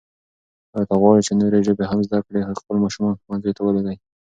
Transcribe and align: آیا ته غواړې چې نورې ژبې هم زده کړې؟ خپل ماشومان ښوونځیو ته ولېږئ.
آیا 0.75 0.87
ته 0.89 0.95
غواړې 1.01 1.21
چې 1.27 1.33
نورې 1.41 1.59
ژبې 1.67 1.85
هم 1.91 1.99
زده 2.07 2.19
کړې؟ 2.25 2.41
خپل 2.59 2.75
ماشومان 2.83 3.13
ښوونځیو 3.21 3.55
ته 3.57 3.61
ولېږئ. 3.63 3.97